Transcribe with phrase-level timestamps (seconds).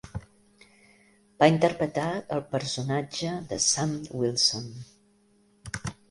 [1.41, 2.05] Va interpretar
[2.37, 3.93] el personatge de Sam
[4.23, 4.65] Wilson.